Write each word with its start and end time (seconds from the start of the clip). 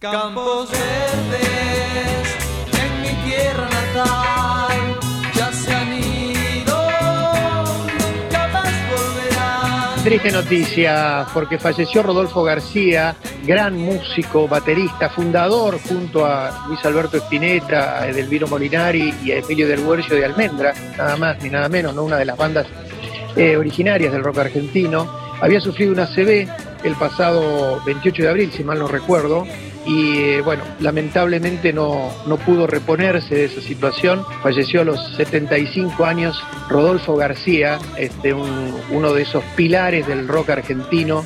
Campos 0.00 0.70
verdes 0.70 2.36
en 2.72 3.02
mi 3.02 3.28
tierra 3.28 3.68
natal 3.68 4.96
ya 5.34 5.52
se 5.52 5.74
han 5.74 5.92
ido, 5.92 6.88
nunca 7.98 8.46
más 8.46 8.72
volverán. 8.92 10.04
Triste 10.04 10.30
noticia, 10.30 11.26
porque 11.34 11.58
falleció 11.58 12.04
Rodolfo 12.04 12.44
García, 12.44 13.16
gran 13.44 13.76
músico, 13.76 14.46
baterista, 14.46 15.10
fundador 15.10 15.80
junto 15.80 16.24
a 16.24 16.66
Luis 16.68 16.84
Alberto 16.84 17.16
Espineta, 17.16 18.00
a 18.00 18.08
Edelviro 18.08 18.46
Molinari 18.46 19.12
y 19.24 19.32
a 19.32 19.38
Emilio 19.38 19.66
del 19.66 19.80
Huercio 19.80 20.14
de 20.14 20.26
Almendra, 20.26 20.74
nada 20.96 21.16
más 21.16 21.42
ni 21.42 21.50
nada 21.50 21.68
menos, 21.68 21.92
¿no? 21.92 22.04
una 22.04 22.18
de 22.18 22.24
las 22.24 22.36
bandas 22.36 22.68
eh, 23.34 23.56
originarias 23.56 24.12
del 24.12 24.22
rock 24.22 24.38
argentino. 24.38 25.26
Había 25.40 25.60
sufrido 25.60 25.92
una 25.92 26.06
CB 26.06 26.48
el 26.84 26.94
pasado 26.94 27.82
28 27.84 28.22
de 28.22 28.28
abril, 28.28 28.52
si 28.52 28.62
mal 28.62 28.78
no 28.78 28.86
recuerdo, 28.86 29.44
y 29.88 30.40
bueno, 30.42 30.62
lamentablemente 30.80 31.72
no, 31.72 32.10
no 32.26 32.36
pudo 32.36 32.66
reponerse 32.66 33.34
de 33.34 33.44
esa 33.46 33.60
situación. 33.62 34.22
Falleció 34.42 34.82
a 34.82 34.84
los 34.84 35.16
75 35.16 36.04
años 36.04 36.40
Rodolfo 36.68 37.16
García, 37.16 37.78
este, 37.96 38.34
un- 38.34 38.74
uno 38.90 39.14
de 39.14 39.22
esos 39.22 39.42
pilares 39.56 40.06
del 40.06 40.28
rock 40.28 40.50
argentino 40.50 41.24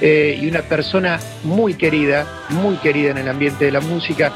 eh, 0.00 0.38
y 0.40 0.46
una 0.48 0.62
persona 0.62 1.18
muy 1.42 1.74
querida, 1.74 2.26
muy 2.50 2.76
querida 2.76 3.10
en 3.10 3.18
el 3.18 3.28
ambiente 3.28 3.64
de 3.64 3.72
la 3.72 3.80
música. 3.80 4.32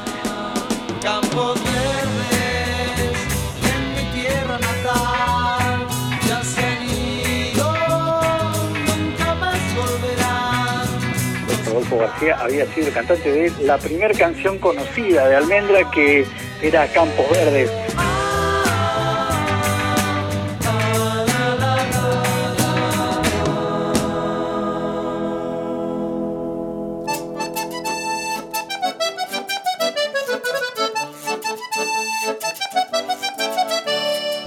García 11.97 12.37
había 12.39 12.65
sido 12.73 12.87
el 12.87 12.93
cantante 12.93 13.31
de 13.31 13.51
la 13.63 13.77
primera 13.77 14.13
canción 14.13 14.57
conocida 14.59 15.27
de 15.27 15.35
Almendra 15.35 15.89
que 15.91 16.25
era 16.61 16.87
Campos 16.87 17.25
Verdes. 17.31 17.71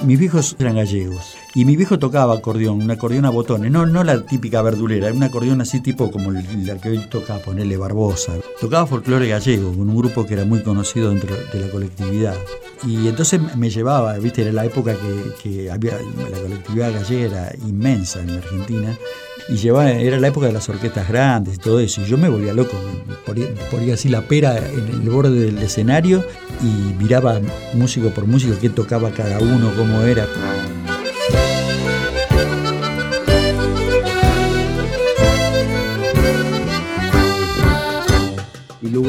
Mis 0.02 0.18
viejos 0.18 0.56
eran 0.58 0.76
gallegos 0.76 1.41
y 1.54 1.64
mi 1.64 1.76
viejo 1.76 1.98
tocaba 1.98 2.34
acordeón, 2.34 2.80
un 2.80 2.90
acordeón 2.90 3.24
a 3.24 3.30
botones, 3.30 3.70
no, 3.70 3.84
no 3.86 4.04
la 4.04 4.24
típica 4.24 4.62
verdulera, 4.62 5.12
un 5.12 5.22
acordeón 5.22 5.60
así 5.60 5.80
tipo 5.80 6.10
como 6.10 6.30
el 6.30 6.80
que 6.80 6.88
hoy 6.88 6.98
toca 7.10 7.38
ponerle 7.38 7.76
Barbosa. 7.76 8.32
Tocaba 8.60 8.86
folclore 8.86 9.28
gallego 9.28 9.72
con 9.72 9.88
un 9.88 9.96
grupo 9.96 10.24
que 10.24 10.34
era 10.34 10.44
muy 10.44 10.62
conocido 10.62 11.10
dentro 11.10 11.34
de 11.52 11.60
la 11.60 11.68
colectividad. 11.68 12.36
Y 12.86 13.06
entonces 13.06 13.40
me 13.56 13.70
llevaba, 13.70 14.18
viste, 14.18 14.42
era 14.42 14.52
la 14.52 14.64
época 14.64 14.94
que, 14.94 15.32
que 15.42 15.70
había, 15.70 15.92
la 16.30 16.38
colectividad 16.38 16.92
gallega 16.92 17.48
era 17.48 17.54
inmensa 17.66 18.20
en 18.20 18.30
Argentina, 18.30 18.98
y 19.48 19.56
llevaba, 19.56 19.90
era 19.90 20.18
la 20.18 20.28
época 20.28 20.46
de 20.46 20.52
las 20.52 20.68
orquestas 20.68 21.08
grandes 21.08 21.56
y 21.56 21.58
todo 21.58 21.80
eso, 21.80 22.00
y 22.00 22.06
yo 22.06 22.16
me 22.16 22.28
volvía 22.28 22.52
loco, 22.52 22.76
me 23.06 23.14
ponía, 23.14 23.46
ponía 23.70 23.94
así 23.94 24.08
la 24.08 24.22
pera 24.22 24.56
en 24.56 24.88
el 24.88 25.10
borde 25.10 25.38
del 25.38 25.58
escenario 25.58 26.24
y 26.62 26.94
miraba 27.02 27.40
músico 27.74 28.10
por 28.10 28.26
músico 28.26 28.56
qué 28.60 28.70
tocaba 28.70 29.10
cada 29.10 29.38
uno, 29.38 29.72
cómo 29.76 30.02
era. 30.02 30.26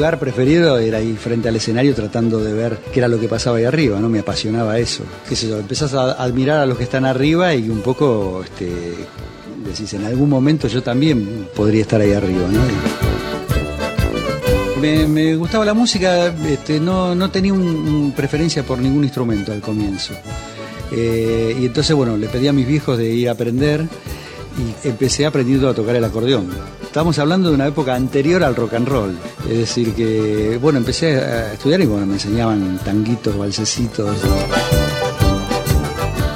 Lugar 0.04 0.18
preferido 0.18 0.76
era 0.78 0.98
ahí 0.98 1.14
frente 1.14 1.48
al 1.48 1.56
escenario 1.56 1.94
tratando 1.94 2.38
de 2.38 2.52
ver 2.52 2.76
qué 2.92 3.00
era 3.00 3.08
lo 3.08 3.18
que 3.18 3.26
pasaba 3.26 3.56
ahí 3.56 3.64
arriba, 3.64 3.98
¿no? 4.00 4.10
Me 4.10 4.18
apasionaba 4.18 4.78
eso. 4.78 5.02
Qué 5.26 5.34
sé 5.34 5.48
yo, 5.48 5.58
empezás 5.58 5.94
a 5.94 6.12
admirar 6.22 6.58
a 6.60 6.66
los 6.66 6.76
que 6.76 6.84
están 6.84 7.06
arriba 7.06 7.54
y 7.54 7.70
un 7.70 7.80
poco 7.80 8.42
este, 8.44 8.68
decís, 9.66 9.94
en 9.94 10.04
algún 10.04 10.28
momento 10.28 10.68
yo 10.68 10.82
también 10.82 11.48
podría 11.56 11.80
estar 11.80 12.02
ahí 12.02 12.12
arriba, 12.12 12.46
¿no? 12.52 12.60
Me, 15.08 15.36
gustaba 15.36 15.64
la 15.64 15.72
música, 15.72 16.26
este, 16.50 16.78
no, 16.80 17.14
no 17.14 17.30
tenía 17.30 17.54
un- 17.54 17.62
un 17.88 18.12
preferencia 18.14 18.62
por 18.62 18.76
ningún 18.78 19.04
instrumento 19.04 19.52
al 19.52 19.62
comienzo. 19.62 20.12
Eh, 20.92 21.56
y 21.58 21.64
entonces, 21.64 21.96
bueno, 21.96 22.18
le 22.18 22.28
pedí 22.28 22.46
a 22.46 22.52
mis 22.52 22.66
viejos 22.66 22.98
de 22.98 23.08
ir 23.08 23.30
a 23.30 23.32
aprender 23.32 23.86
y 24.84 24.86
empecé 24.86 25.24
aprendiendo 25.24 25.66
a 25.70 25.72
tocar 25.74 25.96
el 25.96 26.04
acordeón. 26.04 26.48
Estamos 26.94 27.18
hablando 27.18 27.48
de 27.48 27.56
una 27.56 27.66
época 27.66 27.96
anterior 27.96 28.44
al 28.44 28.54
rock 28.54 28.74
and 28.74 28.86
roll. 28.86 29.18
Es 29.50 29.58
decir, 29.58 29.94
que, 29.94 30.60
bueno, 30.62 30.78
empecé 30.78 31.16
a 31.16 31.54
estudiar 31.54 31.80
y 31.80 31.86
bueno, 31.86 32.06
me 32.06 32.12
enseñaban 32.12 32.78
tanguitos, 32.84 33.36
balsecitos. 33.36 34.16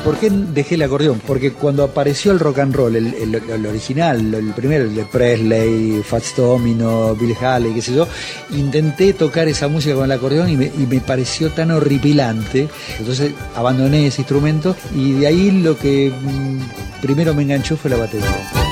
¿Por 0.05 0.17
qué 0.17 0.29
dejé 0.31 0.75
el 0.75 0.83
acordeón? 0.83 1.23
Porque 1.25 1.53
cuando 1.53 1.85
apareció 1.85 2.33
el 2.33 2.41
rock 2.41 2.59
and 2.59 2.75
roll, 2.75 2.97
el, 2.97 3.67
original, 3.69 4.35
el 4.35 4.53
primero, 4.53 4.83
el 4.83 4.97
de 4.97 5.05
Presley, 5.05 6.03
Fats 6.03 6.35
Domino, 6.37 7.15
Bill 7.15 7.37
Haley, 7.41 7.75
qué 7.75 7.81
sé 7.81 7.95
yo, 7.95 8.09
intenté 8.51 9.13
tocar 9.13 9.47
esa 9.47 9.69
música 9.69 9.95
con 9.95 10.07
el 10.07 10.11
acordeón 10.11 10.49
y 10.49 10.57
me, 10.57 10.65
y 10.65 10.89
me 10.91 11.01
pareció 11.01 11.51
tan 11.51 11.71
horripilante. 11.71 12.69
Entonces 12.99 13.31
abandoné 13.55 14.09
ese 14.09 14.23
instrumento 14.23 14.75
y 14.93 15.13
de 15.13 15.27
ahí 15.29 15.53
lo 15.53 15.79
que 15.79 16.11
mm, 16.11 17.01
primero 17.01 17.33
me 17.33 17.43
enganchó 17.43 17.77
fue 17.77 17.93
la 17.93 17.99
batería. 17.99 18.68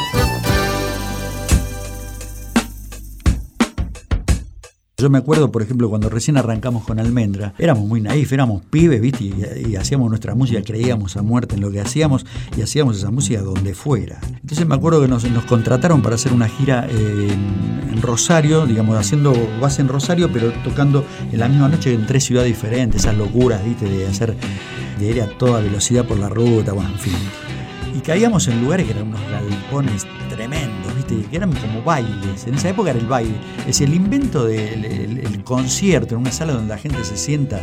Yo 4.98 5.10
me 5.10 5.18
acuerdo, 5.18 5.52
por 5.52 5.60
ejemplo, 5.60 5.90
cuando 5.90 6.08
recién 6.08 6.38
arrancamos 6.38 6.84
con 6.84 6.98
Almendra, 6.98 7.52
éramos 7.58 7.86
muy 7.86 8.00
naif, 8.00 8.32
éramos 8.32 8.62
pibes, 8.62 8.98
¿viste? 8.98 9.24
Y, 9.24 9.76
hacíamos 9.76 10.08
nuestra 10.08 10.34
música, 10.34 10.62
creíamos 10.62 11.18
a 11.18 11.22
muerte 11.22 11.54
en 11.54 11.60
lo 11.60 11.70
que 11.70 11.82
hacíamos 11.82 12.24
y 12.56 12.62
hacíamos 12.62 12.96
esa 12.96 13.10
música 13.10 13.42
donde 13.42 13.74
fuera. 13.74 14.18
Entonces 14.40 14.66
me 14.66 14.74
acuerdo 14.74 15.02
que 15.02 15.08
nos, 15.08 15.26
contrataron 15.44 16.00
para 16.00 16.14
hacer 16.14 16.32
una 16.32 16.48
gira 16.48 16.86
eh, 16.88 17.28
en, 17.30 17.90
en 17.92 18.00
Rosario, 18.00 18.64
digamos, 18.64 18.96
haciendo 18.96 19.34
base 19.60 19.82
en 19.82 19.88
Rosario, 19.88 20.32
pero 20.32 20.50
tocando 20.64 21.04
en 21.30 21.40
la 21.40 21.48
misma 21.50 21.68
noche 21.68 21.92
en 21.92 22.06
tres 22.06 22.24
ciudades 22.24 22.48
diferentes, 22.48 23.02
esas 23.02 23.18
locuras, 23.18 23.62
¿viste? 23.62 23.84
De 23.84 24.06
hacer, 24.06 24.34
de 24.98 25.10
ir 25.10 25.20
a 25.20 25.28
toda 25.36 25.60
velocidad 25.60 26.06
por 26.06 26.18
la 26.18 26.30
ruta, 26.30 26.72
bueno, 26.72 26.88
en 26.88 26.98
fin. 26.98 27.12
Y 27.94 28.00
caíamos 28.00 28.48
en 28.48 28.62
lugares 28.62 28.86
que 28.86 28.92
eran 28.92 29.08
unos 29.08 29.20
galpones 29.30 30.06
Que 31.06 31.36
eran 31.36 31.52
como 31.52 31.82
bailes. 31.82 32.46
En 32.46 32.54
esa 32.54 32.68
época 32.70 32.90
era 32.90 32.98
el 32.98 33.06
baile. 33.06 33.34
Es 33.66 33.80
el 33.80 33.94
invento 33.94 34.44
del 34.44 34.84
el- 34.84 35.18
el 35.18 35.44
concierto 35.44 36.14
en 36.14 36.20
una 36.22 36.32
sala 36.32 36.52
donde 36.54 36.68
la 36.74 36.78
gente 36.78 37.02
se 37.04 37.16
sienta 37.16 37.60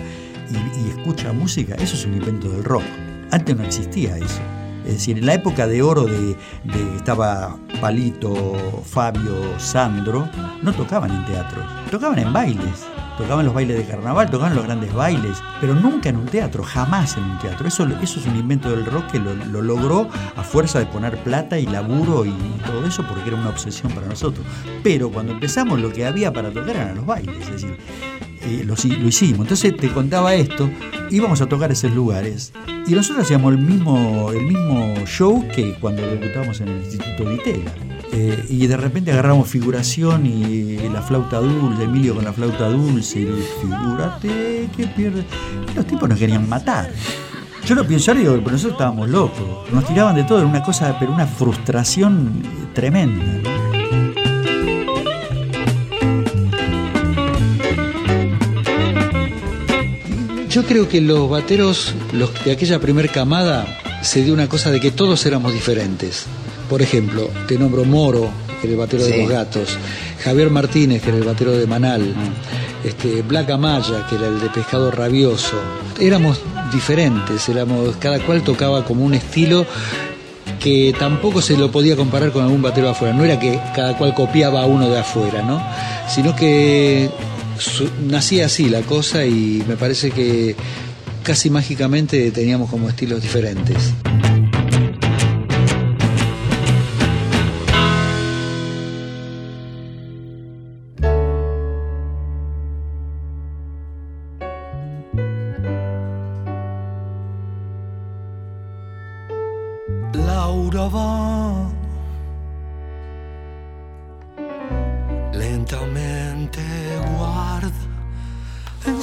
y, 0.49 0.89
escucha 0.99 1.33
música, 1.33 1.75
eso 1.75 1.95
es 1.95 2.05
un 2.05 2.13
invento 2.13 2.49
del 2.49 2.63
rock. 2.63 2.83
Antes 3.31 3.55
no 3.57 3.63
existía 3.63 4.17
eso. 4.17 4.41
Es 4.85 4.93
decir, 4.93 5.17
en 5.17 5.25
la 5.25 5.33
época 5.33 5.65
de 5.67 5.81
oro 5.81 6.03
de, 6.05 6.35
de 6.65 6.95
estaba 6.97 7.55
Palito, 7.81 8.81
Fabio, 8.85 9.57
Sandro, 9.57 10.27
no 10.61 10.73
tocaban 10.73 11.09
en 11.11 11.25
teatros, 11.25 11.65
tocaban 11.89 12.19
en 12.19 12.31
bailes. 12.33 12.85
Tocaban 13.17 13.45
los 13.45 13.53
bailes 13.53 13.77
de 13.77 13.85
carnaval, 13.85 14.29
tocaban 14.29 14.55
los 14.55 14.65
grandes 14.65 14.93
bailes, 14.93 15.41
pero 15.61 15.75
nunca 15.75 16.09
en 16.09 16.17
un 16.17 16.25
teatro, 16.25 16.63
jamás 16.63 17.15
en 17.17 17.23
un 17.23 17.39
teatro. 17.39 17.67
Eso, 17.67 17.87
eso 18.01 18.19
es 18.19 18.25
un 18.25 18.35
invento 18.35 18.71
del 18.71 18.85
rock 18.85 19.11
que 19.11 19.19
lo, 19.19 19.35
lo 19.35 19.61
logró 19.61 20.09
a 20.35 20.43
fuerza 20.43 20.79
de 20.79 20.85
poner 20.87 21.17
plata 21.23 21.59
y 21.59 21.65
laburo 21.65 22.25
y 22.25 22.33
todo 22.65 22.85
eso 22.85 23.03
porque 23.07 23.29
era 23.29 23.37
una 23.37 23.49
obsesión 23.49 23.91
para 23.93 24.07
nosotros. 24.07 24.45
Pero 24.83 25.11
cuando 25.11 25.31
empezamos 25.33 25.79
lo 25.79 25.91
que 25.91 26.05
había 26.05 26.33
para 26.33 26.51
tocar 26.51 26.75
eran 26.75 26.95
los 26.95 27.05
bailes, 27.05 27.65
eh, 28.45 28.63
lo, 28.65 28.73
hicimos. 28.73 29.41
Entonces 29.41 29.75
te 29.75 29.89
contaba 29.89 30.33
esto, 30.35 30.69
íbamos 31.09 31.41
a 31.41 31.47
tocar 31.47 31.71
esos 31.71 31.91
lugares 31.91 32.53
y 32.87 32.91
nosotros 32.93 33.25
hacíamos 33.25 33.53
el 33.53 33.59
mismo, 33.59 34.31
el 34.31 34.45
mismo 34.45 34.95
show 35.05 35.45
que 35.55 35.75
cuando 35.79 36.01
debutábamos 36.01 36.59
en 36.61 36.69
el 36.69 36.77
Instituto 36.77 37.25
de 37.25 37.35
Itela. 37.35 37.71
Eh, 38.11 38.45
y 38.47 38.67
de 38.67 38.77
repente 38.77 39.11
agarramos 39.11 39.47
figuración 39.47 40.25
y 40.25 40.77
la 40.89 41.01
flauta 41.01 41.39
dulce, 41.39 41.83
Emilio 41.83 42.13
con 42.13 42.23
la 42.23 42.31
flauta 42.31 42.69
dulce, 42.69 43.21
y 43.21 43.43
figúrate 43.61 44.69
que 44.75 44.87
pierde. 44.87 45.25
Los 45.75 45.87
tipos 45.87 46.07
nos 46.07 46.19
querían 46.19 46.47
matar. 46.47 46.91
Yo 47.65 47.75
lo 47.75 47.87
pienso 47.87 48.11
pero 48.13 48.41
nosotros 48.41 48.73
estábamos 48.73 49.09
locos. 49.09 49.71
Nos 49.71 49.85
tiraban 49.85 50.15
de 50.15 50.23
todo, 50.25 50.39
era 50.39 50.47
una 50.47 50.61
cosa, 50.61 50.97
pero 50.99 51.13
una 51.13 51.25
frustración 51.25 52.43
tremenda. 52.73 53.62
Yo 60.53 60.63
creo 60.63 60.87
que 60.87 61.01
los 61.01 61.27
bateros, 61.27 61.95
los 62.11 62.31
de 62.45 62.51
aquella 62.51 62.77
primer 62.77 63.09
camada, 63.09 63.65
se 64.03 64.23
dio 64.23 64.35
una 64.35 64.47
cosa 64.47 64.69
de 64.69 64.79
que 64.79 64.91
todos 64.91 65.25
éramos 65.25 65.51
diferentes. 65.51 66.25
Por 66.69 66.83
ejemplo, 66.83 67.27
te 67.47 67.57
nombro 67.57 67.85
Moro, 67.85 68.29
que 68.61 68.67
era 68.67 68.73
el 68.73 68.77
batero 68.77 69.03
de 69.03 69.17
los 69.17 69.29
gatos, 69.29 69.69
Javier 70.23 70.51
Martínez, 70.51 71.01
que 71.01 71.09
era 71.09 71.17
el 71.17 71.23
batero 71.23 71.53
de 71.53 71.65
Manal, 71.65 72.13
este, 72.83 73.23
Black 73.23 73.49
Amaya, 73.49 74.05
que 74.07 74.13
era 74.13 74.27
el 74.27 74.39
de 74.39 74.49
Pescado 74.49 74.91
Rabioso. 74.91 75.57
Éramos 75.99 76.39
diferentes, 76.71 77.49
éramos, 77.49 77.95
cada 77.95 78.19
cual 78.19 78.43
tocaba 78.43 78.85
como 78.85 79.05
un 79.05 79.15
estilo 79.15 79.65
que 80.59 80.93
tampoco 80.99 81.41
se 81.41 81.57
lo 81.57 81.71
podía 81.71 81.95
comparar 81.95 82.31
con 82.31 82.43
algún 82.43 82.61
batero 82.61 82.91
afuera. 82.91 83.15
No 83.15 83.23
era 83.23 83.39
que 83.39 83.59
cada 83.75 83.97
cual 83.97 84.13
copiaba 84.13 84.61
a 84.61 84.67
uno 84.67 84.87
de 84.87 84.99
afuera, 84.99 85.41
¿no? 85.41 85.59
Sino 86.07 86.35
que 86.35 87.09
nacía 88.07 88.45
así 88.45 88.69
la 88.69 88.81
cosa 88.81 89.25
y 89.25 89.63
me 89.67 89.75
parece 89.77 90.11
que 90.11 90.55
casi 91.23 91.49
mágicamente 91.49 92.31
teníamos 92.31 92.69
como 92.69 92.89
estilos 92.89 93.21
diferentes 93.21 93.93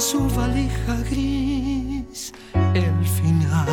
su 0.01 0.27
valija 0.35 0.95
gris 1.11 2.33
el 2.73 3.05
final 3.05 3.67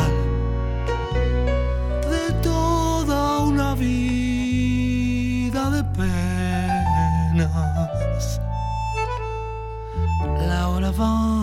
de 2.11 2.31
toda 2.43 3.39
una 3.39 3.73
vida 3.73 4.11
de 5.71 5.83
penas. 5.97 7.49
La 10.47 10.67
hora 10.69 10.91
va. 10.91 11.38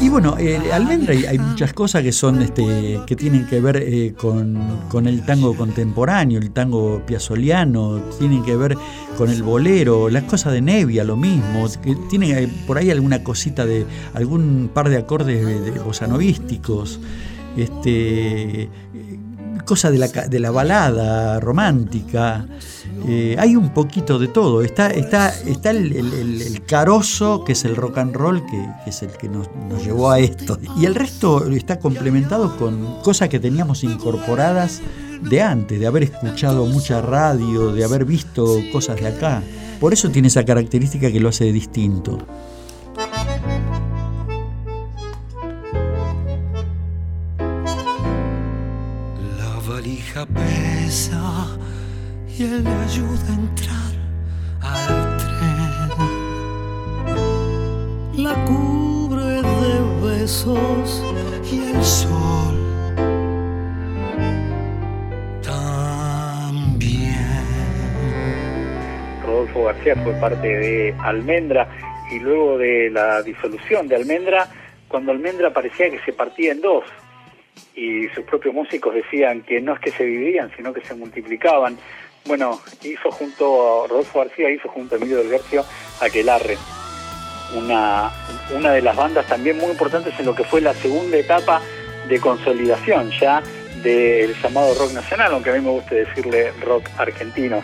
Y 0.00 0.08
bueno, 0.08 0.36
eh, 0.38 0.60
Almendra 0.72 1.12
hay, 1.12 1.38
muchas 1.38 1.72
cosas 1.72 2.02
que 2.02 2.12
son 2.12 2.40
este, 2.40 3.00
que 3.06 3.16
tienen 3.16 3.46
que 3.46 3.60
ver 3.60 3.76
eh, 3.76 4.14
con, 4.16 5.06
el 5.06 5.24
tango 5.26 5.56
contemporáneo, 5.56 6.38
el 6.38 6.50
tango 6.52 7.02
piazoliano, 7.04 8.00
tienen 8.18 8.42
que 8.44 8.56
ver 8.56 8.76
con 9.16 9.30
el 9.30 9.42
bolero, 9.42 10.08
las 10.08 10.24
cosas 10.24 10.52
de 10.52 10.62
Nevia, 10.62 11.04
lo 11.04 11.16
mismo, 11.16 11.66
que 11.82 11.96
tiene 12.08 12.42
eh, 12.42 12.48
por 12.66 12.78
ahí 12.78 12.90
alguna 12.90 13.22
cosita 13.22 13.66
de 13.66 13.86
algún 14.14 14.70
par 14.72 14.88
de 14.88 14.96
acordes 14.96 15.44
de, 15.44 15.60
de 15.60 15.78
bossanovísticos, 15.80 17.00
este, 17.56 18.70
cosas 19.64 19.92
de 19.92 19.98
la, 19.98 20.08
de 20.08 20.40
la 20.40 20.50
balada 20.50 21.40
romántica. 21.40 22.46
Eh, 23.06 23.36
hay 23.38 23.56
un 23.56 23.72
poquito 23.72 24.18
de 24.18 24.28
todo. 24.28 24.62
Está, 24.62 24.88
está, 24.90 25.28
está 25.28 25.70
el, 25.70 26.62
carozo, 26.66 27.44
que 27.44 27.52
es 27.52 27.64
el 27.64 27.76
rock 27.76 27.98
and 27.98 28.14
roll, 28.14 28.44
que, 28.46 28.66
es 28.86 29.02
el 29.02 29.10
que 29.12 29.28
nos, 29.28 29.48
llevó 29.84 30.10
a 30.10 30.18
esto. 30.18 30.58
Y 30.78 30.86
el 30.86 30.94
resto 30.94 31.46
está 31.50 31.78
complementado 31.78 32.56
con 32.56 33.00
cosas 33.02 33.28
que 33.28 33.38
teníamos 33.38 33.84
incorporadas 33.84 34.80
de 35.22 35.42
antes, 35.42 35.80
de 35.80 35.86
haber 35.86 36.04
escuchado 36.04 36.66
mucha 36.66 37.00
radio, 37.00 37.72
de 37.72 37.84
haber 37.84 38.04
visto 38.04 38.58
cosas 38.72 39.00
de 39.00 39.08
acá. 39.08 39.42
Por 39.80 39.92
eso 39.92 40.10
tiene 40.10 40.28
esa 40.28 40.44
característica 40.44 41.10
que 41.10 41.20
lo 41.20 41.28
hace 41.28 41.52
distinto. 41.52 42.18
Y 52.38 52.44
él 52.44 52.62
le 52.62 52.70
ayuda 52.70 53.28
a 53.28 53.34
entrar 53.34 53.92
al 54.62 55.16
tren. 55.18 55.98
La 58.22 58.34
cubre 58.44 59.42
de 59.42 59.80
besos 60.06 61.02
y 61.50 61.58
el 61.70 61.82
sol 61.82 62.56
también. 65.42 67.26
Rodolfo 69.26 69.64
García 69.64 69.96
fue 69.96 70.12
parte 70.14 70.46
de 70.46 70.94
Almendra 71.00 71.68
y 72.12 72.20
luego 72.20 72.58
de 72.58 72.90
la 72.90 73.20
disolución 73.22 73.88
de 73.88 73.96
Almendra, 73.96 74.48
cuando 74.86 75.10
Almendra 75.10 75.52
parecía 75.52 75.90
que 75.90 75.98
se 76.00 76.12
partía 76.12 76.52
en 76.52 76.60
dos 76.60 76.84
y 77.74 78.08
sus 78.08 78.24
propios 78.24 78.54
músicos 78.54 78.94
decían 78.94 79.42
que 79.42 79.60
no 79.60 79.74
es 79.74 79.80
que 79.80 79.90
se 79.90 80.04
dividían, 80.04 80.52
sino 80.56 80.72
que 80.72 80.82
se 80.82 80.94
multiplicaban 80.94 81.76
bueno, 82.28 82.60
hizo 82.84 83.10
junto, 83.10 83.86
Rodolfo 83.88 84.20
García 84.20 84.50
hizo 84.50 84.68
junto 84.68 84.94
a 84.94 84.98
Emilio 84.98 85.18
del 85.18 85.30
Guercio 85.30 85.64
Aquelarre, 86.00 86.56
una, 87.56 88.10
una 88.54 88.72
de 88.72 88.82
las 88.82 88.94
bandas 88.94 89.26
también 89.26 89.56
muy 89.56 89.70
importantes 89.70 90.12
en 90.20 90.26
lo 90.26 90.34
que 90.34 90.44
fue 90.44 90.60
la 90.60 90.74
segunda 90.74 91.16
etapa 91.16 91.60
de 92.08 92.20
consolidación 92.20 93.10
ya 93.18 93.42
del 93.82 94.34
llamado 94.40 94.74
rock 94.74 94.92
nacional, 94.92 95.32
aunque 95.32 95.50
a 95.50 95.54
mí 95.54 95.60
me 95.60 95.70
gusta 95.70 95.94
decirle 95.94 96.52
rock 96.60 96.88
argentino. 96.98 97.62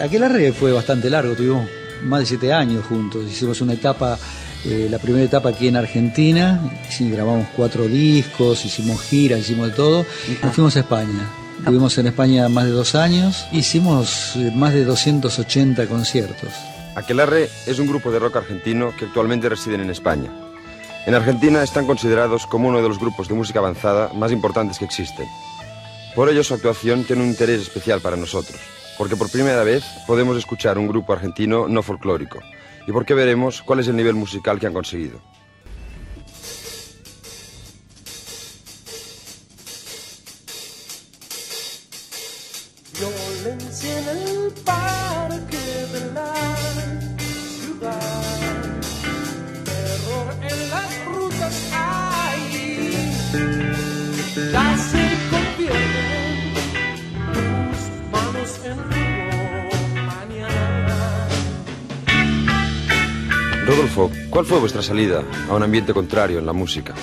Aquelarre 0.00 0.52
fue 0.52 0.72
bastante 0.72 1.08
largo, 1.10 1.34
tuvimos 1.34 1.68
más 2.02 2.20
de 2.20 2.26
siete 2.26 2.52
años 2.52 2.84
juntos, 2.84 3.24
hicimos 3.24 3.60
una 3.60 3.72
etapa 3.72 4.18
eh, 4.64 4.88
la 4.90 4.98
primera 4.98 5.24
etapa 5.24 5.50
aquí 5.50 5.68
en 5.68 5.76
Argentina, 5.76 6.60
grabamos 6.98 7.46
cuatro 7.54 7.86
discos, 7.86 8.64
hicimos 8.64 9.00
giras, 9.00 9.40
hicimos 9.40 9.68
de 9.68 9.74
todo, 9.74 10.04
nos 10.42 10.52
fuimos 10.52 10.76
a 10.76 10.80
España. 10.80 11.45
Estuvimos 11.58 11.98
en 11.98 12.06
España 12.06 12.48
más 12.48 12.64
de 12.64 12.70
dos 12.70 12.94
años, 12.94 13.46
hicimos 13.50 14.36
eh, 14.36 14.52
más 14.54 14.72
de 14.72 14.84
280 14.84 15.86
conciertos. 15.88 16.52
Aquelarre 16.94 17.48
es 17.66 17.78
un 17.78 17.88
grupo 17.88 18.12
de 18.12 18.18
rock 18.18 18.36
argentino 18.36 18.94
que 18.96 19.06
actualmente 19.06 19.48
residen 19.48 19.80
en 19.80 19.90
España. 19.90 20.30
En 21.06 21.14
Argentina 21.14 21.62
están 21.62 21.86
considerados 21.86 22.46
como 22.46 22.68
uno 22.68 22.82
de 22.82 22.88
los 22.88 22.98
grupos 23.00 23.28
de 23.28 23.34
música 23.34 23.58
avanzada 23.58 24.12
más 24.14 24.32
importantes 24.32 24.78
que 24.78 24.84
existen. 24.84 25.26
Por 26.14 26.28
ello 26.28 26.44
su 26.44 26.54
actuación 26.54 27.04
tiene 27.04 27.22
un 27.22 27.28
interés 27.28 27.62
especial 27.62 28.00
para 28.00 28.16
nosotros, 28.16 28.58
porque 28.96 29.16
por 29.16 29.30
primera 29.30 29.64
vez 29.64 29.84
podemos 30.06 30.36
escuchar 30.36 30.78
un 30.78 30.88
grupo 30.88 31.12
argentino 31.12 31.68
no 31.68 31.82
folclórico 31.82 32.40
y 32.86 32.92
porque 32.92 33.14
veremos 33.14 33.62
cuál 33.62 33.80
es 33.80 33.88
el 33.88 33.96
nivel 33.96 34.14
musical 34.14 34.60
que 34.60 34.66
han 34.66 34.72
conseguido. 34.72 35.20
Rodolfo, 63.66 64.12
¿cuál 64.30 64.46
fue 64.46 64.60
vuestra 64.60 64.80
salida 64.80 65.24
a 65.50 65.54
un 65.54 65.62
ambiente 65.62 65.92
contrario 65.92 66.38
en 66.38 66.46
la 66.46 66.52
música? 66.52 66.94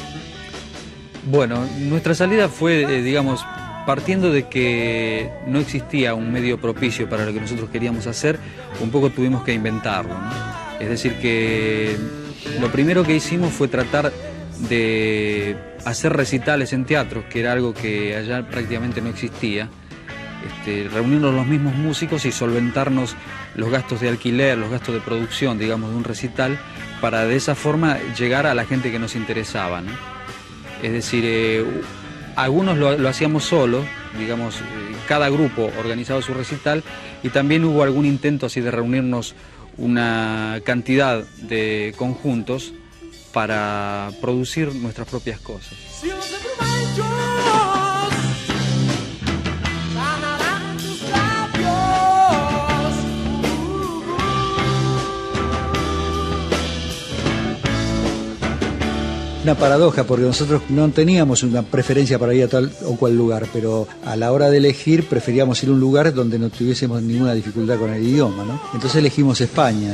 Bueno, 1.29 1.65
nuestra 1.79 2.15
salida 2.15 2.47
fue, 2.47 2.83
eh, 2.83 3.01
digamos, 3.01 3.45
partiendo 3.85 4.31
de 4.31 4.47
que 4.47 5.29
no 5.45 5.59
existía 5.59 6.13
un 6.13 6.31
medio 6.31 6.59
propicio 6.61 7.09
para 7.09 7.25
lo 7.25 7.33
que 7.33 7.41
nosotros 7.41 7.69
queríamos 7.69 8.07
hacer, 8.07 8.39
un 8.81 8.91
poco 8.91 9.09
tuvimos 9.09 9.43
que 9.43 9.53
inventarlo. 9.53 10.15
Es 10.79 10.87
decir, 10.87 11.15
que 11.15 11.97
lo 12.61 12.71
primero 12.71 13.03
que 13.03 13.13
hicimos 13.13 13.51
fue 13.51 13.67
tratar 13.67 14.13
de 14.69 15.57
hacer 15.83 16.13
recitales 16.13 16.71
en 16.71 16.85
teatros, 16.85 17.25
que 17.25 17.41
era 17.41 17.51
algo 17.51 17.73
que 17.73 18.15
allá 18.15 18.47
prácticamente 18.47 19.01
no 19.01 19.09
existía. 19.09 19.69
Este, 20.45 20.89
reunirnos 20.89 21.33
los 21.33 21.45
mismos 21.45 21.75
músicos 21.75 22.25
y 22.25 22.31
solventarnos 22.31 23.15
los 23.55 23.69
gastos 23.69 24.01
de 24.01 24.09
alquiler, 24.09 24.57
los 24.57 24.69
gastos 24.69 24.93
de 24.93 25.01
producción, 25.01 25.57
digamos, 25.57 25.91
de 25.91 25.97
un 25.97 26.03
recital, 26.03 26.59
para 27.01 27.25
de 27.25 27.35
esa 27.35 27.55
forma 27.55 27.97
llegar 28.17 28.45
a 28.45 28.53
la 28.53 28.65
gente 28.65 28.91
que 28.91 28.99
nos 28.99 29.15
interesaba. 29.15 29.81
Es 30.81 30.91
decir, 30.91 31.23
eh, 31.25 31.65
algunos 32.35 32.77
lo, 32.77 33.07
hacíamos 33.07 33.45
solo, 33.45 33.85
digamos, 34.17 34.59
eh, 34.59 34.63
cada 35.07 35.29
grupo 35.29 35.71
organizaba 35.79 36.21
su 36.21 36.33
recital 36.33 36.83
y 37.23 37.29
también 37.29 37.63
hubo 37.63 37.83
algún 37.83 38.05
intento 38.05 38.47
así 38.47 38.61
de 38.61 38.71
reunirnos 38.71 39.35
una 39.77 40.59
cantidad 40.63 41.23
de 41.41 41.93
conjuntos 41.97 42.73
para 43.31 44.11
producir 44.21 44.73
nuestras 44.75 45.07
propias 45.07 45.39
cosas. 45.39 45.73
Una 59.43 59.55
paradoja 59.55 60.05
porque 60.05 60.25
nosotros 60.25 60.61
no 60.69 60.89
teníamos 60.89 61.43
una 61.43 61.63
preferencia 61.63 62.17
para 62.17 62.33
ir 62.33 62.45
a 62.45 62.47
tal 62.47 62.71
o 62.85 62.95
cual 62.95 63.15
lugar, 63.15 63.47
pero 63.51 63.87
a 64.05 64.15
la 64.15 64.31
hora 64.31 64.49
de 64.49 64.57
elegir 64.57 65.05
preferíamos 65.07 65.61
ir 65.63 65.69
a 65.69 65.73
un 65.73 65.79
lugar 65.79 66.13
donde 66.13 66.39
no 66.39 66.49
tuviésemos 66.49 67.01
ninguna 67.01 67.33
dificultad 67.33 67.77
con 67.77 67.93
el 67.93 68.03
idioma. 68.03 68.61
Entonces 68.73 68.95
elegimos 68.99 69.41
España. 69.41 69.93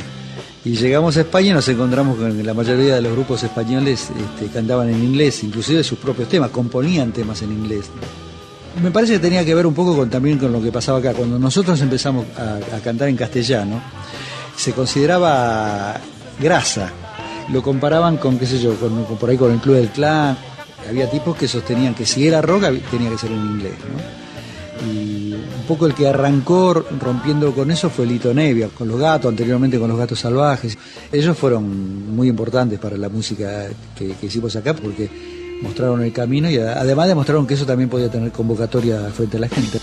Y 0.63 0.75
llegamos 0.75 1.15
a 1.17 1.21
España 1.21 1.51
y 1.51 1.53
nos 1.53 1.67
encontramos 1.69 2.17
con 2.17 2.45
la 2.45 2.53
mayoría 2.53 2.95
de 2.95 3.01
los 3.01 3.13
grupos 3.13 3.41
españoles 3.43 4.09
este, 4.09 4.51
cantaban 4.53 4.89
en 4.89 5.03
inglés, 5.03 5.43
inclusive 5.43 5.83
sus 5.83 5.97
propios 5.97 6.27
temas, 6.27 6.51
componían 6.51 7.11
temas 7.11 7.41
en 7.41 7.51
inglés. 7.51 7.85
Me 8.83 8.91
parece 8.91 9.13
que 9.13 9.19
tenía 9.19 9.43
que 9.43 9.55
ver 9.55 9.65
un 9.65 9.73
poco 9.73 10.05
también 10.05 10.37
con 10.37 10.51
lo 10.51 10.61
que 10.61 10.71
pasaba 10.71 10.99
acá. 10.99 11.13
Cuando 11.13 11.39
nosotros 11.39 11.79
empezamos 11.81 12.25
a, 12.37 12.79
cantar 12.81 13.09
en 13.09 13.17
castellano, 13.17 13.81
se 14.55 14.73
consideraba 14.73 15.99
grasa. 16.39 16.91
Lo 17.51 17.63
comparaban 17.63 18.17
con, 18.17 18.37
qué 18.37 18.45
sé 18.45 18.59
yo, 18.59 18.75
con, 18.75 19.05
por 19.17 19.29
ahí 19.29 19.37
con 19.37 19.51
el 19.51 19.59
Club 19.59 19.75
del 19.75 19.89
Clan. 19.89 20.37
Había 20.87 21.09
tipos 21.09 21.35
que 21.35 21.47
sostenían 21.47 21.93
que 21.93 22.05
si 22.05 22.27
era 22.27 22.41
rock 22.41 22.65
tenía 22.89 23.09
que 23.09 23.17
ser 23.17 23.31
en 23.31 23.39
inglés. 23.39 23.73
Y 24.87 25.33
un 25.33 25.63
poco 25.67 25.85
el 25.85 25.93
que 25.93 26.07
arrancó 26.07 26.73
rompiendo 26.73 27.53
con 27.53 27.69
eso 27.69 27.89
fue 27.89 28.05
Lito 28.05 28.33
Nevia, 28.33 28.69
con 28.69 28.87
los 28.87 28.99
gatos, 28.99 29.29
anteriormente 29.29 29.77
con 29.77 29.89
los 29.89 29.97
gatos 29.97 30.19
salvajes. 30.19 30.77
Ellos 31.11 31.37
fueron 31.37 32.15
muy 32.15 32.29
importantes 32.29 32.79
para 32.79 32.97
la 32.97 33.09
música 33.09 33.67
que 33.97 34.15
hicimos 34.21 34.55
acá 34.55 34.73
porque 34.73 35.09
mostraron 35.61 36.01
el 36.01 36.13
camino 36.13 36.49
y 36.49 36.57
además 36.57 37.07
demostraron 37.07 37.45
que 37.45 37.55
eso 37.55 37.65
también 37.65 37.89
podía 37.89 38.09
tener 38.09 38.31
convocatoria 38.31 39.09
frente 39.09 39.37
a 39.37 39.39
la 39.41 39.49
gente. 39.49 39.79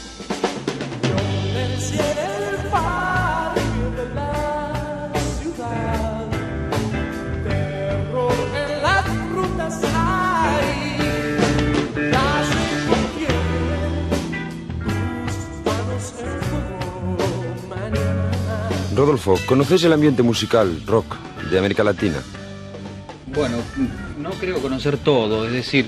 Rodolfo, 18.96 19.34
¿conoces 19.44 19.84
el 19.84 19.92
ambiente 19.92 20.22
musical 20.22 20.80
rock 20.86 21.16
de 21.50 21.58
América 21.58 21.84
Latina? 21.84 22.16
Bueno, 23.26 23.58
no 24.18 24.30
creo 24.30 24.58
conocer 24.62 24.96
todo, 24.96 25.46
es 25.46 25.52
decir, 25.52 25.86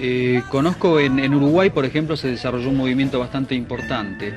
eh, 0.00 0.42
conozco 0.50 0.98
en, 0.98 1.32
Uruguay, 1.32 1.70
por 1.70 1.84
ejemplo, 1.84 2.16
se 2.16 2.26
desarrolló 2.26 2.70
un 2.70 2.76
movimiento 2.76 3.20
bastante 3.20 3.54
importante, 3.54 4.34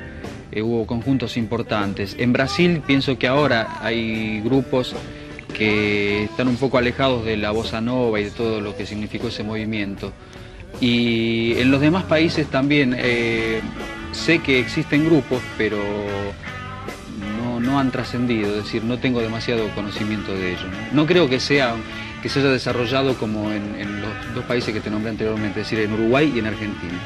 eh, 0.52 0.62
hubo 0.62 0.86
conjuntos 0.86 1.36
importantes. 1.36 2.16
En 2.20 2.34
Brasil 2.34 2.84
pienso 2.86 3.18
que 3.18 3.28
ahora 3.28 3.80
hay 3.82 4.40
grupos 4.42 4.96
que 5.58 6.26
están 6.26 6.48
un 6.48 6.58
poco 6.58 6.78
alejados 6.78 7.26
de 7.26 7.38
la 7.38 7.50
bossa 7.50 7.82
nova 7.82 8.20
y 8.20 8.26
de 8.26 8.32
todo 8.32 8.62
lo 8.62 8.78
que 8.78 8.86
significó 8.86 9.30
ese 9.30 9.44
movimiento. 9.44 10.14
Y 10.80 11.54
en 11.58 11.72
los 11.72 11.82
demás 11.82 12.04
países 12.04 12.46
también 12.46 12.96
eh, 12.96 13.60
sé 14.12 14.38
que 14.38 14.60
existen 14.60 15.06
grupos, 15.06 15.42
pero 15.58 15.78
no 17.74 17.80
han 17.80 17.90
trascendido, 17.90 18.50
es 18.52 18.66
decir, 18.66 18.84
no 18.84 19.00
tengo 19.00 19.20
demasiado 19.20 19.68
conocimiento 19.74 20.32
de 20.32 20.52
ello. 20.52 20.66
No, 20.92 21.08
creo 21.08 21.28
que 21.28 21.40
sea 21.40 21.74
que 22.22 22.30
se 22.30 22.40
haya 22.40 22.50
desarrollado 22.50 23.16
como 23.18 23.52
en, 23.52 24.00
los 24.00 24.36
dos 24.36 24.46
países 24.46 24.72
que 24.72 24.80
te 24.80 24.92
nombré 24.92 25.10
anteriormente, 25.10 25.62
es 25.62 25.68
decir, 25.68 25.80
en 25.80 25.92
Uruguay 25.92 26.32
y 26.36 26.40
en 26.40 26.46
Argentina. 26.46 27.00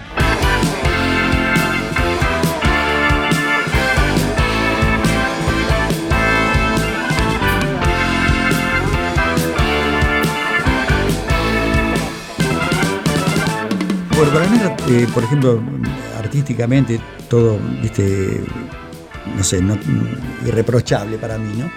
Bueno, 14.17 14.33
para 14.33 14.47
mí, 14.47 14.59
eh, 14.89 15.07
por 15.13 15.23
ejemplo, 15.23 15.61
artísticamente, 16.19 16.99
todo, 17.29 17.57
viste, 17.81 18.43
no 19.37 19.43
sé, 19.43 19.63
irreprochable 20.45 21.17
para 21.17 21.37
mí, 21.37 21.53
¿no? 21.57 21.69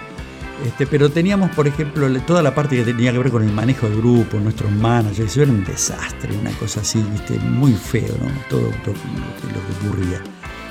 Este, 0.65 0.85
pero 0.85 1.09
teníamos, 1.09 1.49
por 1.51 1.67
ejemplo, 1.67 2.07
toda 2.21 2.43
la 2.43 2.53
parte 2.53 2.75
que 2.75 2.83
tenía 2.83 3.11
que 3.11 3.17
ver 3.17 3.31
con 3.31 3.43
el 3.43 3.51
manejo 3.51 3.87
del 3.87 3.97
grupo, 3.97 4.39
nuestros 4.39 4.71
managers, 4.71 5.31
eso 5.31 5.41
era 5.41 5.51
un 5.51 5.63
desastre, 5.63 6.37
una 6.37 6.51
cosa 6.51 6.81
así, 6.81 7.03
¿viste? 7.11 7.39
muy 7.39 7.73
feo, 7.73 8.15
¿no? 8.21 8.29
Todo, 8.49 8.61
lo 8.61 8.93
que 8.93 9.87
ocurría. 9.87 10.21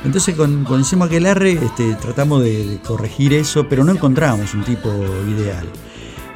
Entonces 0.05 0.35
con, 0.35 0.65
con 0.65 0.85
Simo 0.85 1.05
Aquelarre 1.05 1.53
este, 1.53 1.95
tratamos 1.95 2.43
de, 2.43 2.79
corregir 2.87 3.35
eso, 3.35 3.69
pero 3.69 3.85
no 3.85 3.93
encontrábamos 3.93 4.55
un 4.55 4.63
tipo 4.63 4.89
ideal. 5.29 5.67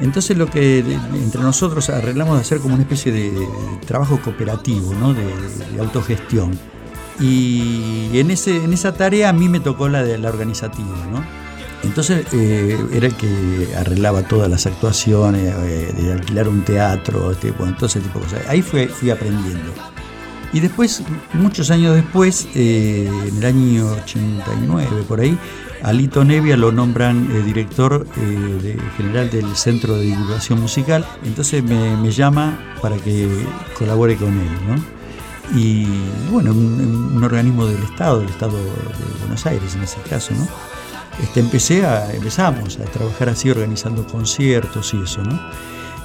Entonces 0.01 0.37
lo 0.37 0.51
que 0.51 0.81
entre 0.81 1.41
nosotros 1.41 1.89
arreglamos 1.89 2.35
de 2.35 2.41
hacer 2.41 2.59
como 2.59 2.75
una 2.75 2.83
especie 2.83 3.13
de, 3.13 3.33
trabajo 3.87 4.21
cooperativo, 4.23 4.93
¿no? 4.95 5.15
de 5.15 5.81
autogestión 5.81 6.59
y 7.21 8.11
en, 8.19 8.31
ese, 8.31 8.65
en 8.65 8.73
esa 8.73 8.93
tarea 8.95 9.29
a 9.29 9.33
mí 9.33 9.49
me 9.49 9.61
tocó 9.61 9.89
la 9.89 10.03
de 10.03 10.19
la 10.19 10.29
organizativa, 10.29 11.07
¿no? 11.11 11.25
Entonces 11.85 12.27
eh, 12.33 12.79
era 12.93 13.07
el 13.07 13.15
que 13.15 13.69
arreglaba 13.79 14.23
todas 14.23 14.51
las 14.51 14.67
actuaciones, 14.67 15.55
eh, 15.55 15.95
de 15.97 16.13
alquilar 16.13 16.49
un 16.49 16.63
teatro, 16.63 17.31
este, 17.31 17.53
bueno, 17.53 17.75
todo 17.77 17.87
ese 17.87 18.01
tipo 18.01 18.19
de 18.19 18.25
cosas. 18.25 18.41
Ahí 18.49 18.63
fui, 18.63 19.11
aprendiendo. 19.11 19.73
Y 20.53 20.61
después, 20.61 21.03
muchos 21.35 21.71
años 21.71 21.95
después, 21.95 22.49
eh, 22.55 23.11
en 23.29 23.37
el 23.39 23.45
año 23.45 23.87
89 24.05 25.05
por 25.07 25.21
ahí, 25.21 25.37
a 25.83 25.93
Lito 25.93 26.25
Nevia 26.25 26.57
lo 26.57 26.73
nombran 26.73 27.29
director 27.45 28.07
general 28.97 29.29
del 29.29 29.55
Centro 29.55 29.97
de 29.97 30.07
Divulgación 30.07 30.61
Musical. 30.61 31.05
Entonces 31.25 31.63
me, 31.63 31.97
me 31.99 32.11
llama 32.11 32.59
para 32.81 32.97
que 32.97 33.29
colabore 33.77 34.17
con 34.17 34.29
él, 34.29 34.49
¿no? 34.67 34.94
Y 35.55 35.87
bueno, 36.31 36.53
un, 36.53 37.23
organismo 37.23 37.67
del 37.67 37.83
Estado, 37.83 38.21
del 38.21 38.29
Estado 38.29 38.57
de 38.57 39.19
Buenos 39.21 39.47
Aires 39.47 39.75
en 39.75 39.83
ese 39.83 40.01
caso, 40.03 40.35
¿no? 40.35 40.47
Este, 41.23 41.41
empecé 41.41 41.87
a, 41.87 42.13
empezamos 42.13 42.79
a 42.79 42.85
trabajar 42.85 43.29
así 43.29 43.51
organizando 43.51 44.07
conciertos 44.07 44.95
y 44.95 45.03
eso, 45.03 45.23
¿no? 45.23 45.41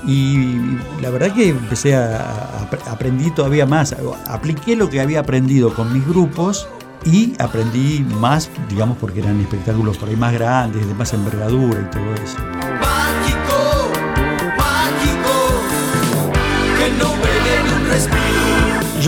Y 0.05 0.77
la 1.01 1.09
verdad 1.09 1.33
que 1.33 1.49
empecé 1.49 1.95
a, 1.95 2.67
aprendí 2.89 3.31
todavía 3.31 3.65
más, 3.65 3.95
apliqué 4.27 4.75
lo 4.75 4.89
que 4.89 5.01
había 5.01 5.19
aprendido 5.19 5.73
con 5.73 5.91
mis 5.91 6.07
grupos 6.07 6.67
y 7.05 7.33
aprendí 7.39 8.05
más, 8.19 8.49
digamos, 8.69 8.97
porque 8.97 9.19
eran 9.19 9.39
espectáculos 9.41 9.97
por 9.97 10.09
ahí 10.09 10.15
más 10.15 10.33
grandes, 10.33 10.87
de 10.87 10.93
más 10.93 11.13
envergadura 11.13 11.81
y 11.81 11.89
todo 11.91 12.13
eso. 12.15 12.98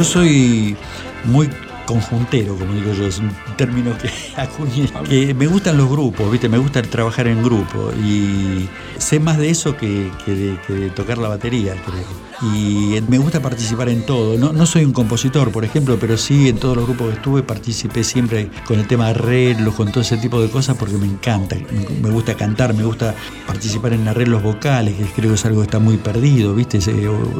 Yo 0.02 0.06
soy 0.06 0.76
muy 1.26 1.48
conjuntero, 1.86 2.56
como 2.56 2.74
digo 2.74 2.92
yo, 2.92 3.06
es 3.06 3.20
un 3.20 3.32
término 3.56 3.96
que 4.00 4.10
acuñé, 4.42 4.90
que 5.08 5.36
me 5.36 5.46
gustan 5.46 5.78
los 5.78 5.88
grupos, 5.92 6.32
¿viste? 6.32 6.50
me 6.50 6.58
gusta 6.58 6.82
trabajar 6.82 7.28
en 7.28 7.44
grupo 7.44 7.92
y 8.04 8.68
sé 8.98 9.20
más 9.20 9.38
de 9.38 9.52
eso 9.52 9.78
que, 9.78 10.10
de, 10.26 10.90
tocar 10.96 11.20
la 11.20 11.28
batería, 11.28 11.76
creo. 11.86 12.52
Y 12.52 13.00
me 13.10 13.20
gusta 13.20 13.44
participar 13.44 13.90
en 13.90 14.04
todo, 14.04 14.40
no, 14.40 14.52
no, 14.52 14.66
soy 14.66 14.86
un 14.86 14.92
compositor, 14.92 15.52
por 15.52 15.64
ejemplo, 15.66 16.00
pero 16.00 16.18
sí 16.18 16.50
en 16.50 16.58
todos 16.58 16.76
los 16.76 16.88
grupos 16.88 17.10
que 17.10 17.16
estuve 17.18 17.44
participé 17.44 18.04
siempre 18.04 18.50
con 18.66 18.80
el 18.80 18.88
tema 18.88 19.06
de 19.06 19.12
arreglos, 19.12 19.76
con 19.76 19.92
todo 19.92 20.02
ese 20.02 20.18
tipo 20.18 20.42
de 20.42 20.50
cosas 20.50 20.78
porque 20.78 20.96
me 20.96 21.06
encanta, 21.06 21.56
me 22.02 22.10
gusta 22.10 22.34
cantar, 22.34 22.74
me 22.74 22.84
gusta 22.84 23.14
participar 23.46 23.94
en 23.94 24.08
arreglos 24.08 24.42
vocales, 24.42 24.96
que 24.96 25.04
creo 25.04 25.30
que 25.30 25.36
es 25.36 25.46
algo 25.46 25.60
que 25.60 25.66
está 25.66 25.78
muy 25.78 25.98
perdido, 25.98 26.56
¿viste? 26.56 26.80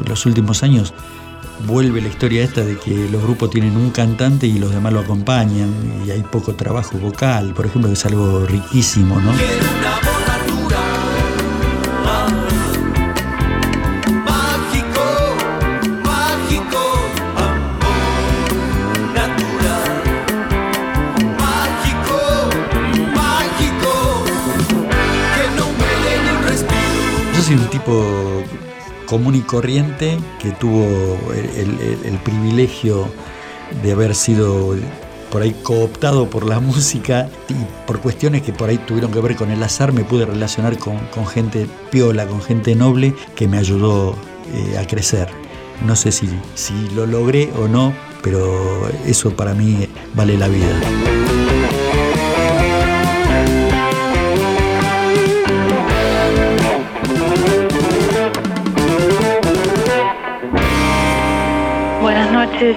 Los 0.06 0.26
últimos 0.26 0.62
años 0.62 0.94
vuelve 1.66 2.00
la 2.00 2.08
historia 2.08 2.42
esta 2.42 2.62
de 2.62 2.76
que 2.76 3.08
los 3.10 3.22
grupos 3.22 3.50
tienen 3.50 3.76
un 3.76 3.90
cantante 3.90 4.46
y 4.46 4.58
los 4.58 4.72
demás 4.72 4.92
lo 4.92 5.00
acompañan 5.00 6.02
y 6.06 6.10
hay 6.10 6.22
poco 6.22 6.54
trabajo 6.54 6.98
vocal, 6.98 7.54
por 7.54 7.66
ejemplo, 7.66 7.88
que 7.88 7.94
es 7.94 8.06
algo 8.06 8.46
riquísimo, 8.46 9.20
¿no? 9.20 9.32
Yo 27.34 27.42
soy 27.42 27.56
un 27.56 27.66
tipo 27.70 28.44
común 29.12 29.34
y 29.34 29.40
corriente 29.40 30.16
que 30.40 30.52
tuvo 30.52 30.86
el, 31.34 32.18
privilegio 32.24 33.06
de 33.82 33.92
haber 33.92 34.14
sido 34.14 34.74
por 35.30 35.42
ahí 35.42 35.54
cooptado 35.62 36.30
por 36.30 36.46
la 36.46 36.60
música 36.70 37.28
y 37.50 37.52
por 37.86 38.00
cuestiones 38.00 38.40
que 38.40 38.54
por 38.54 38.70
ahí 38.70 38.78
tuvieron 38.78 39.12
que 39.12 39.20
ver 39.20 39.36
con 39.36 39.50
el 39.50 39.62
azar 39.62 39.92
me 39.92 40.02
pude 40.02 40.24
relacionar 40.24 40.78
con, 40.78 41.26
gente 41.26 41.66
piola, 41.90 42.26
con 42.26 42.40
gente 42.40 42.74
noble 42.74 43.14
que 43.36 43.48
me 43.48 43.58
ayudó 43.58 44.16
eh, 44.54 44.78
a 44.78 44.86
crecer. 44.86 45.28
No 45.86 45.94
sé 45.94 46.10
si, 46.10 46.30
si 46.54 46.72
lo 46.94 47.04
logré 47.04 47.52
o 47.60 47.68
no, 47.68 47.92
pero 48.22 48.88
eso 49.04 49.36
para 49.36 49.52
mí 49.52 49.88
vale 50.14 50.38
la 50.38 50.48
vida. 50.48 51.21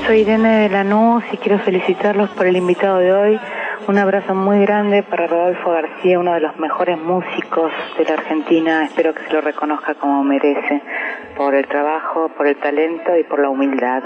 soy 0.08 0.22
Irene 0.22 0.62
de 0.62 0.70
Lanús 0.70 1.24
y 1.32 1.38
quiero 1.38 1.60
felicitarlos 1.60 2.32
por 2.32 2.48
el 2.48 2.58
invitado 2.58 2.98
de 2.98 3.14
hoy. 3.14 3.40
Un 3.88 4.00
abrazo 4.00 4.34
muy 4.34 4.60
grande 4.62 5.04
para 5.04 5.28
Rodolfo 5.28 5.70
García, 5.70 6.20
uno 6.20 6.34
de 6.34 6.40
los 6.40 6.58
mejores 6.58 6.98
músicos 6.98 7.72
de 7.96 8.04
la 8.06 8.14
Argentina. 8.14 8.86
Espero 8.86 9.14
que 9.14 9.24
se 9.24 9.34
lo 9.34 9.42
reconozca 9.42 9.94
como 9.94 10.24
merece, 10.24 10.82
por 11.38 11.54
el 11.54 11.68
trabajo, 11.68 12.32
por 12.36 12.48
el 12.48 12.56
talento 12.56 13.16
y 13.16 13.24
por 13.26 13.40
la 13.40 13.50
humildad. 13.50 14.04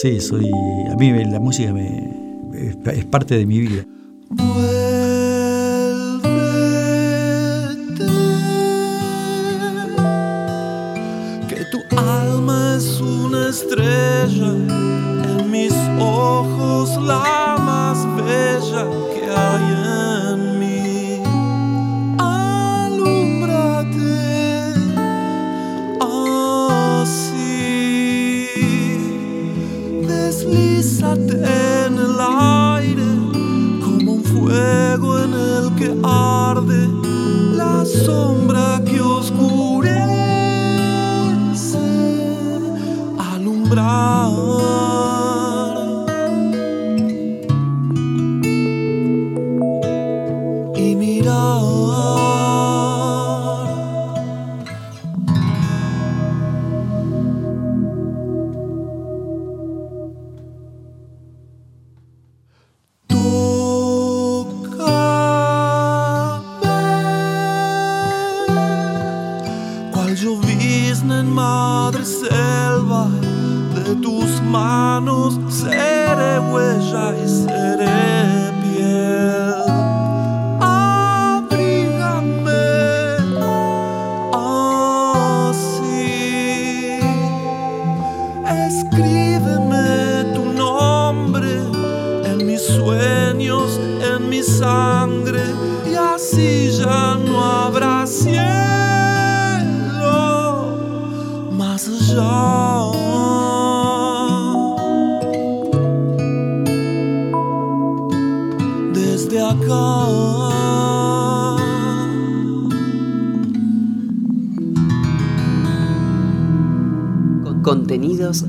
Sí, 0.00 0.20
soy. 0.20 0.50
A 0.90 0.96
mí 0.96 1.12
la 1.24 1.38
música 1.38 1.70
me, 1.74 1.84
es 2.58 3.04
parte 3.04 3.36
de 3.36 3.44
mi 3.44 3.60
vida. 3.60 3.84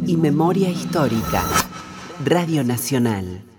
Y 0.07 0.15
memoria 0.15 0.69
histórica. 0.69 1.43
Radio 2.23 2.63
Nacional. 2.63 3.52